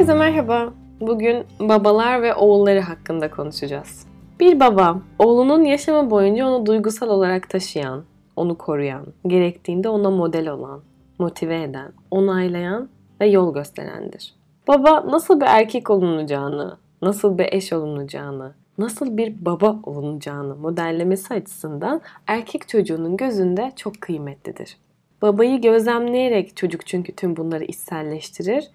[0.00, 0.72] Herkese merhaba.
[1.00, 4.06] Bugün babalar ve oğulları hakkında konuşacağız.
[4.40, 8.04] Bir baba, oğlunun yaşamı boyunca onu duygusal olarak taşıyan,
[8.36, 10.80] onu koruyan, gerektiğinde ona model olan,
[11.18, 12.88] motive eden, onaylayan
[13.20, 14.34] ve yol gösterendir.
[14.68, 22.00] Baba nasıl bir erkek olunacağını, nasıl bir eş olunacağını, nasıl bir baba olunacağını modellemesi açısından
[22.26, 24.76] erkek çocuğunun gözünde çok kıymetlidir.
[25.22, 28.70] Babayı gözlemleyerek çocuk çünkü tüm bunları içselleştirir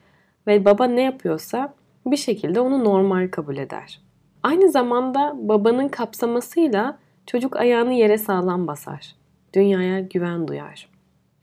[0.47, 1.73] ve baba ne yapıyorsa
[2.05, 4.01] bir şekilde onu normal kabul eder.
[4.43, 9.15] Aynı zamanda babanın kapsamasıyla çocuk ayağını yere sağlam basar.
[9.53, 10.89] Dünyaya güven duyar.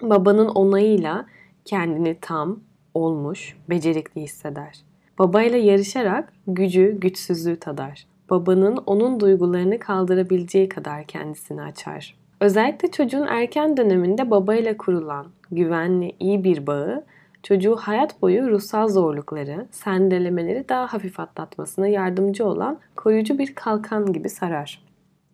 [0.02, 1.26] Babanın onayıyla
[1.64, 2.60] kendini tam,
[2.94, 4.78] olmuş, becerikli hisseder.
[5.18, 8.06] Babayla yarışarak gücü, güçsüzlüğü tadar.
[8.30, 12.14] Babanın onun duygularını kaldırabileceği kadar kendisini açar.
[12.40, 17.04] Özellikle çocuğun erken döneminde babayla kurulan güvenli, iyi bir bağı
[17.42, 24.28] çocuğu hayat boyu ruhsal zorlukları, sendelemeleri daha hafif atlatmasına yardımcı olan koruyucu bir kalkan gibi
[24.28, 24.82] sarar.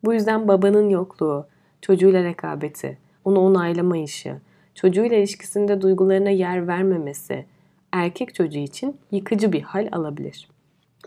[0.05, 1.47] Bu yüzden babanın yokluğu,
[1.83, 4.37] çocuğuyla rekabeti, onu onaylamayışı,
[4.75, 7.45] çocuğuyla ilişkisinde duygularına yer vermemesi
[7.93, 10.49] erkek çocuğu için yıkıcı bir hal alabilir.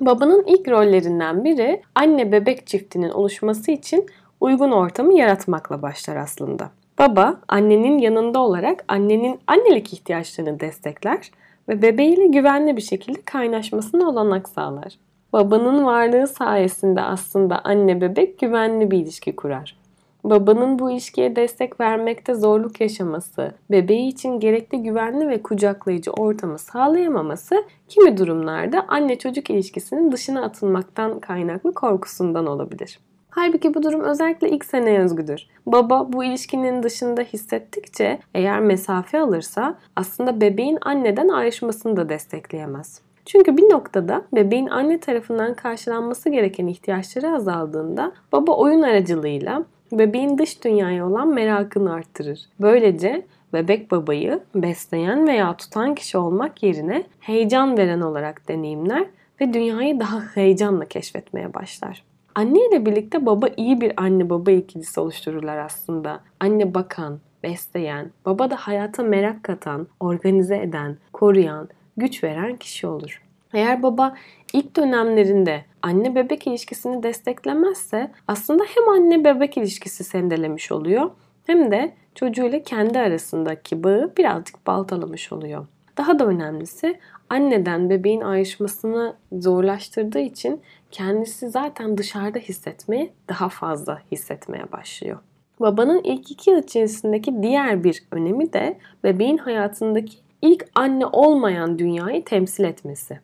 [0.02, 4.06] Babanın ilk rollerinden biri anne bebek çiftinin oluşması için
[4.42, 6.72] uygun ortamı yaratmakla başlar aslında.
[7.00, 11.32] Baba annenin yanında olarak annenin annelik ihtiyaçlarını destekler
[11.70, 14.98] ve bebeğiyle güvenli bir şekilde kaynaşmasına olanak sağlar.
[15.34, 19.82] Babanın varlığı sayesinde aslında anne bebek güvenli bir ilişki kurar.
[20.24, 27.64] Babanın bu ilişkiye destek vermekte zorluk yaşaması, bebeği için gerekli güvenli ve kucaklayıcı ortamı sağlayamaması
[27.88, 33.00] kimi durumlarda anne çocuk ilişkisinin dışına atılmaktan kaynaklı korkusundan olabilir.
[33.32, 35.48] Halbuki bu durum özellikle ilk seneye özgüdür.
[35.66, 43.02] Baba bu ilişkinin dışında hissettikçe eğer mesafe alırsa aslında bebeğin anneden ayrışmasını da destekleyemez.
[43.26, 50.64] Çünkü bir noktada bebeğin anne tarafından karşılanması gereken ihtiyaçları azaldığında baba oyun aracılığıyla bebeğin dış
[50.64, 52.40] dünyaya olan merakını arttırır.
[52.62, 59.06] Böylece bebek babayı besleyen veya tutan kişi olmak yerine heyecan veren olarak deneyimler
[59.42, 62.11] ve dünyayı daha heyecanla keşfetmeye başlar.
[62.36, 66.20] Anne ile birlikte baba iyi bir anne baba ikilisi oluştururlar aslında.
[66.40, 73.22] Anne bakan, besleyen, baba da hayata merak katan, organize eden, koruyan, güç veren kişi olur.
[73.54, 74.16] Eğer baba
[74.54, 81.12] ilk dönemlerinde anne bebek ilişkisini desteklemezse aslında hem anne bebek ilişkisi sendelemiş oluyor
[81.46, 85.66] hem de çocuğuyla kendi arasındaki bağı birazcık baltalamış oluyor.
[86.02, 94.72] Daha da önemlisi anneden bebeğin ayrışmasını zorlaştırdığı için kendisi zaten dışarıda hissetmeyi daha fazla hissetmeye
[94.72, 95.20] başlıyor.
[95.60, 102.24] Babanın ilk iki yıl içerisindeki diğer bir önemi de bebeğin hayatındaki ilk anne olmayan dünyayı
[102.24, 103.20] temsil etmesi.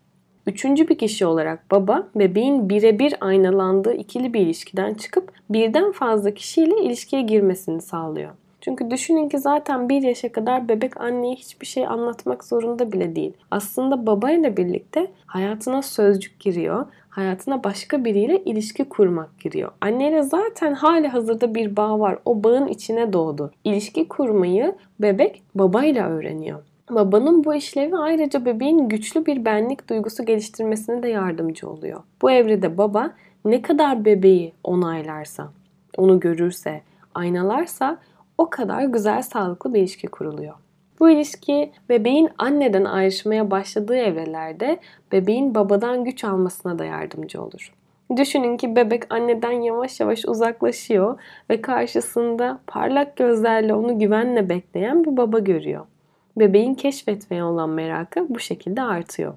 [0.48, 6.82] Üçüncü bir kişi olarak baba bebeğin birebir aynalandığı ikili bir ilişkiden çıkıp birden fazla kişiyle
[6.84, 8.32] ilişkiye girmesini sağlıyor.
[8.68, 13.34] Çünkü düşünün ki zaten bir yaşa kadar bebek anneye hiçbir şey anlatmak zorunda bile değil.
[13.52, 16.86] Aslında babayla birlikte hayatına sözcük giriyor.
[17.10, 19.72] Hayatına başka biriyle ilişki kurmak giriyor.
[19.82, 22.20] Anneyle zaten hali hazırda bir bağ var.
[22.26, 23.52] O bağın içine doğdu.
[23.64, 26.60] İlişki kurmayı bebek babayla öğreniyor.
[26.90, 32.04] Babanın bu işlevi ayrıca bebeğin güçlü bir benlik duygusu geliştirmesine de yardımcı oluyor.
[32.22, 33.14] Bu evrede baba
[33.46, 35.50] ne kadar bebeği onaylarsa,
[35.98, 36.82] onu görürse,
[37.16, 37.98] aynalarsa
[38.38, 40.53] o kadar güzel sağlıklı bir ilişki kuruluyor.
[41.00, 44.80] Bu ilişki bebeğin anneden ayrışmaya başladığı evrelerde
[45.12, 47.74] bebeğin babadan güç almasına da yardımcı olur.
[48.16, 55.18] Düşünün ki bebek anneden yavaş yavaş uzaklaşıyor ve karşısında parlak gözlerle onu güvenle bekleyen bir
[55.18, 55.86] baba görüyor.
[56.38, 59.34] Bebeğin keşfetmeye olan merakı bu şekilde artıyor.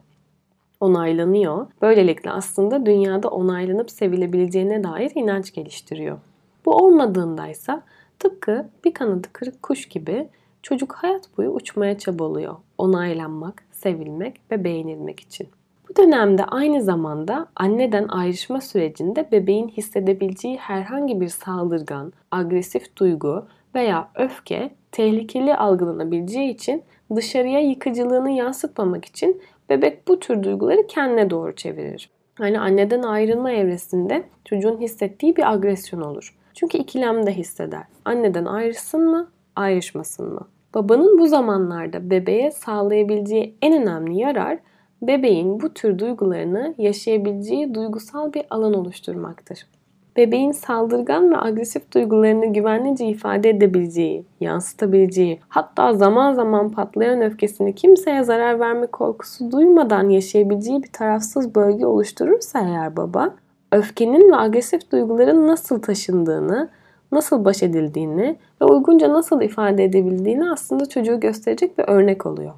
[0.80, 1.66] Onaylanıyor.
[1.82, 6.18] Böylelikle aslında dünyada onaylanıp sevilebileceğine dair inanç geliştiriyor.
[6.64, 7.82] Bu olmadığındaysa
[8.20, 10.28] tıpkı bir kanadı kırık kuş gibi
[10.62, 12.56] çocuk hayat boyu uçmaya çabalıyor.
[12.78, 15.48] Onaylanmak, sevilmek ve beğenilmek için.
[15.88, 24.08] Bu dönemde aynı zamanda anneden ayrışma sürecinde bebeğin hissedebileceği herhangi bir saldırgan, agresif duygu veya
[24.14, 26.82] öfke tehlikeli algılanabileceği için
[27.16, 32.10] dışarıya yıkıcılığını yansıtmamak için bebek bu tür duyguları kendine doğru çevirir.
[32.40, 36.39] Yani anneden ayrılma evresinde çocuğun hissettiği bir agresyon olur.
[36.54, 37.82] Çünkü ikilemde hisseder.
[38.04, 40.48] Anneden ayrılsın mı, ayrışmasın mı?
[40.74, 44.58] Babanın bu zamanlarda bebeğe sağlayabileceği en önemli yarar
[45.02, 49.66] bebeğin bu tür duygularını yaşayabileceği duygusal bir alan oluşturmaktır.
[50.16, 58.22] bebeğin saldırgan ve agresif duygularını güvenlice ifade edebileceği, yansıtabileceği, hatta zaman zaman patlayan öfkesini kimseye
[58.22, 63.34] zarar verme korkusu duymadan yaşayabileceği bir tarafsız bölge oluşturursa eğer baba,
[63.72, 66.68] öfkenin ve agresif duyguların nasıl taşındığını,
[67.12, 72.52] nasıl baş edildiğini ve uygunca nasıl ifade edebildiğini aslında çocuğu gösterecek bir örnek oluyor.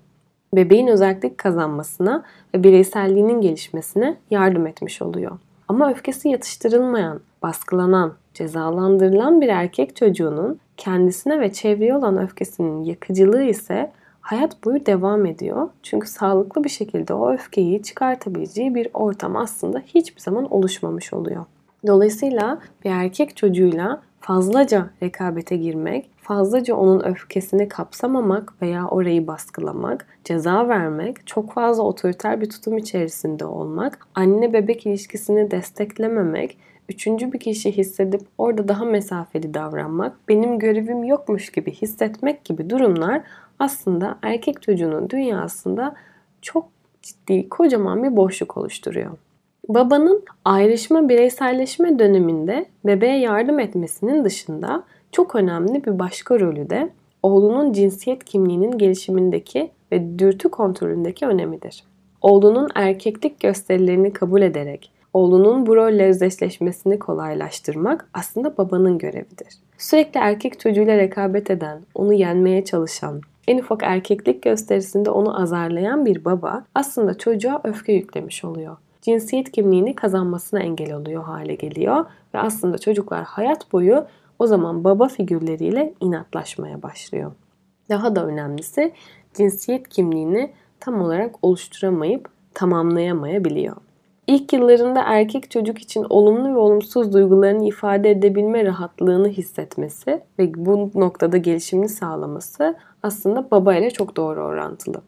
[0.54, 2.24] Bebeğin özellik kazanmasına
[2.54, 5.38] ve bireyselliğinin gelişmesine yardım etmiş oluyor.
[5.68, 13.92] Ama öfkesi yatıştırılmayan, baskılanan, cezalandırılan bir erkek çocuğunun kendisine ve çevreye olan öfkesinin yakıcılığı ise
[14.22, 15.68] hayat boyu devam ediyor.
[15.82, 21.44] Çünkü sağlıklı bir şekilde o öfkeyi çıkartabileceği bir ortam aslında hiçbir zaman oluşmamış oluyor.
[21.86, 30.68] Dolayısıyla bir erkek çocuğuyla fazlaca rekabete girmek, fazlaca onun öfkesini kapsamamak veya orayı baskılamak, ceza
[30.68, 36.58] vermek, çok fazla otoriter bir tutum içerisinde olmak, anne bebek ilişkisini desteklememek,
[36.88, 43.22] üçüncü bir kişi hissedip orada daha mesafeli davranmak, benim görevim yokmuş gibi hissetmek gibi durumlar
[43.62, 45.94] aslında erkek çocuğunun dünyasında
[46.42, 46.68] çok
[47.02, 49.10] ciddi, kocaman bir boşluk oluşturuyor.
[49.68, 56.90] Babanın ayrışma bireyselleşme döneminde bebeğe yardım etmesinin dışında çok önemli bir başka rolü de
[57.22, 61.84] oğlunun cinsiyet kimliğinin gelişimindeki ve dürtü kontrolündeki önemidir.
[62.20, 69.58] Oğlunun erkeklik gösterilerini kabul ederek oğlunun bu rolle özdeşleşmesini kolaylaştırmak aslında babanın görevidir.
[69.78, 76.24] Sürekli erkek çocuğuyla rekabet eden, onu yenmeye çalışan, en ufak erkeklik gösterisinde onu azarlayan bir
[76.24, 82.04] baba aslında çocuğa öfke yüklemiş oluyor cinsiyet kimliğini kazanmasına engel oluyor hale geliyor
[82.34, 84.06] ve aslında çocuklar hayat boyu
[84.38, 87.32] o zaman baba figürleriyle inatlaşmaya başlıyor.
[87.88, 88.92] Daha da önemlisi
[89.34, 93.76] cinsiyet kimliğini tam olarak oluşturamayıp tamamlayamayabiliyor.
[94.26, 100.90] İlk yıllarında erkek çocuk için olumlu ve olumsuz duygularını ifade edebilme rahatlığını hissetmesi ve bu
[100.94, 105.02] noktada gelişimini sağlaması aslında baba ile çok doğru orantılı.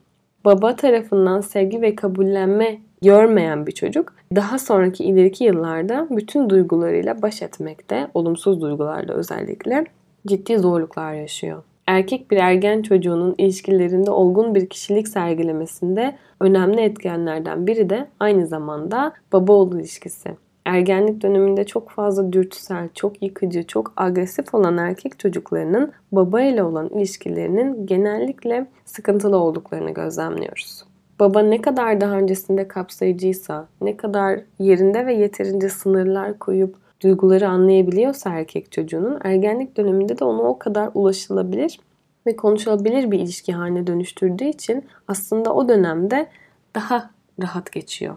[0.44, 7.42] Baba tarafından sevgi ve kabullenme görmeyen bir çocuk daha sonraki ileriki yıllarda bütün duygularıyla baş
[7.42, 9.84] etmekte, olumsuz duygularda özellikle
[10.26, 11.62] ciddi zorluklar yaşıyor.
[11.86, 19.12] Erkek bir ergen çocuğunun ilişkilerinde olgun bir kişilik sergilemesinde önemli etkenlerden biri de aynı zamanda
[19.32, 20.30] baba oğul ilişkisi.
[20.64, 26.88] Ergenlik döneminde çok fazla dürtüsel, çok yıkıcı, çok agresif olan erkek çocuklarının baba ile olan
[26.88, 30.84] ilişkilerinin genellikle sıkıntılı olduklarını gözlemliyoruz
[31.20, 38.30] baba ne kadar daha öncesinde kapsayıcıysa, ne kadar yerinde ve yeterince sınırlar koyup duyguları anlayabiliyorsa
[38.30, 41.80] erkek çocuğunun ergenlik döneminde de ona o kadar ulaşılabilir
[42.26, 46.26] ve konuşulabilir bir ilişki haline dönüştürdüğü için aslında o dönemde
[46.74, 47.10] daha
[47.42, 48.16] rahat geçiyor.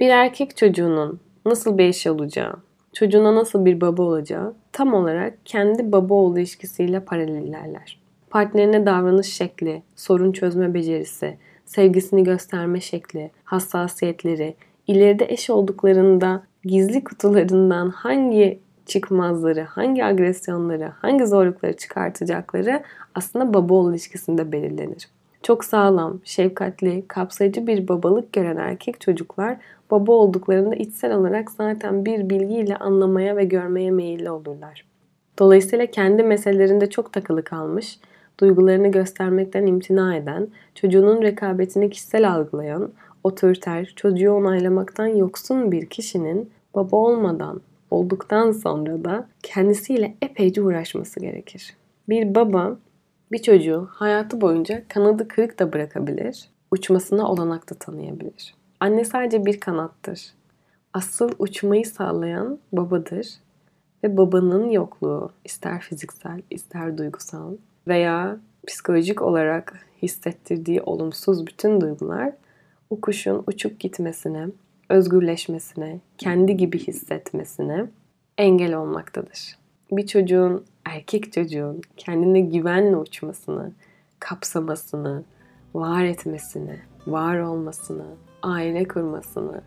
[0.00, 2.54] Bir erkek çocuğunun nasıl bir eş olacağı,
[2.92, 8.00] çocuğuna nasıl bir baba olacağı tam olarak kendi baba oğlu ilişkisiyle paralel ilerler.
[8.30, 14.54] Partnerine davranış şekli, sorun çözme becerisi, sevgisini gösterme şekli, hassasiyetleri,
[14.86, 22.82] ileride eş olduklarında gizli kutularından hangi çıkmazları, hangi agresyonları, hangi zorlukları çıkartacakları
[23.14, 25.08] aslında baba oğul ilişkisinde belirlenir.
[25.42, 29.56] Çok sağlam, şefkatli, kapsayıcı bir babalık gören erkek çocuklar
[29.90, 34.84] baba olduklarında içsel olarak zaten bir bilgiyle anlamaya ve görmeye meyilli olurlar.
[35.38, 37.98] Dolayısıyla kendi meselelerinde çok takılı kalmış,
[38.40, 42.92] duygularını göstermekten imtina eden, çocuğunun rekabetini kişisel algılayan,
[43.24, 47.60] otoriter, çocuğu onaylamaktan yoksun bir kişinin baba olmadan
[47.90, 51.76] olduktan sonra da kendisiyle epeyce uğraşması gerekir.
[52.08, 52.78] Bir baba
[53.32, 58.54] bir çocuğu hayatı boyunca kanadı kırık da bırakabilir, uçmasına olanak da tanıyabilir.
[58.80, 60.34] Anne sadece bir kanattır.
[60.92, 63.26] Asıl uçmayı sağlayan babadır
[64.04, 67.52] ve babanın yokluğu ister fiziksel ister duygusal
[67.88, 72.32] veya psikolojik olarak hissettirdiği olumsuz bütün duygular
[72.90, 74.48] o kuşun uçup gitmesine,
[74.92, 77.86] özgürleşmesine, kendi gibi hissetmesine
[78.38, 79.58] engel olmaktadır.
[79.92, 83.72] Bir çocuğun, erkek çocuğun kendine güvenle uçmasını,
[84.20, 85.24] kapsamasını,
[85.74, 88.06] var etmesini, var olmasını,
[88.42, 89.62] aile kurmasını,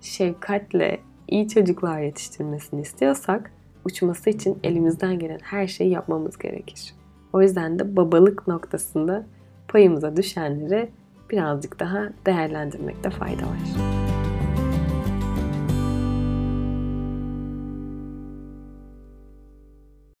[0.00, 3.50] şefkatle iyi çocuklar yetiştirmesini istiyorsak
[3.84, 6.94] uçması için elimizden gelen her şeyi yapmamız gerekir.
[7.32, 9.26] O yüzden de babalık noktasında
[9.68, 10.90] payımıza düşenleri
[11.30, 13.93] birazcık daha değerlendirmekte fayda var.